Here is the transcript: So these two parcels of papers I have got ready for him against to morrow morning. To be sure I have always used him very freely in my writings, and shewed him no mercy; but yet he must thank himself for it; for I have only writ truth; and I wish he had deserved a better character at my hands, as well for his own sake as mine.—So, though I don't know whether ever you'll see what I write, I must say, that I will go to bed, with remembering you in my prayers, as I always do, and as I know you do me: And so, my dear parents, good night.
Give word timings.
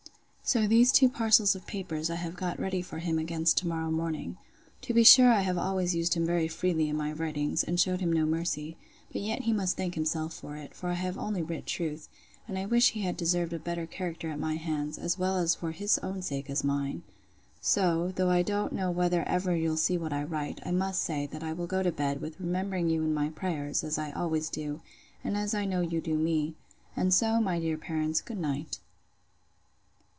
So 0.43 0.67
these 0.67 0.91
two 0.91 1.07
parcels 1.07 1.55
of 1.55 1.65
papers 1.65 2.09
I 2.09 2.15
have 2.15 2.35
got 2.35 2.59
ready 2.59 2.81
for 2.81 2.97
him 2.99 3.17
against 3.17 3.57
to 3.59 3.67
morrow 3.69 3.89
morning. 3.89 4.35
To 4.81 4.93
be 4.93 5.01
sure 5.05 5.31
I 5.31 5.43
have 5.43 5.57
always 5.57 5.95
used 5.95 6.13
him 6.15 6.25
very 6.25 6.49
freely 6.49 6.89
in 6.89 6.97
my 6.97 7.13
writings, 7.13 7.63
and 7.63 7.79
shewed 7.79 8.01
him 8.01 8.11
no 8.11 8.25
mercy; 8.25 8.75
but 9.13 9.21
yet 9.21 9.43
he 9.43 9.53
must 9.53 9.77
thank 9.77 9.95
himself 9.95 10.33
for 10.33 10.57
it; 10.57 10.73
for 10.73 10.89
I 10.89 10.95
have 10.95 11.17
only 11.17 11.41
writ 11.41 11.65
truth; 11.65 12.09
and 12.49 12.57
I 12.59 12.65
wish 12.65 12.91
he 12.91 13.01
had 13.03 13.15
deserved 13.15 13.53
a 13.53 13.59
better 13.59 13.85
character 13.85 14.29
at 14.29 14.39
my 14.39 14.55
hands, 14.55 14.97
as 14.97 15.17
well 15.17 15.47
for 15.47 15.71
his 15.71 15.97
own 15.99 16.21
sake 16.21 16.49
as 16.49 16.65
mine.—So, 16.65 18.11
though 18.17 18.29
I 18.29 18.41
don't 18.41 18.73
know 18.73 18.91
whether 18.91 19.23
ever 19.23 19.55
you'll 19.55 19.77
see 19.77 19.97
what 19.97 20.11
I 20.11 20.23
write, 20.25 20.59
I 20.65 20.71
must 20.71 21.01
say, 21.01 21.27
that 21.27 21.43
I 21.43 21.53
will 21.53 21.65
go 21.67 21.81
to 21.81 21.93
bed, 21.93 22.19
with 22.19 22.41
remembering 22.41 22.89
you 22.89 23.03
in 23.03 23.13
my 23.13 23.29
prayers, 23.29 23.85
as 23.85 23.97
I 23.97 24.11
always 24.11 24.49
do, 24.49 24.81
and 25.23 25.37
as 25.37 25.53
I 25.53 25.63
know 25.63 25.79
you 25.79 26.01
do 26.01 26.17
me: 26.17 26.55
And 26.93 27.13
so, 27.13 27.39
my 27.39 27.57
dear 27.57 27.77
parents, 27.77 28.19
good 28.19 28.39
night. 28.39 28.79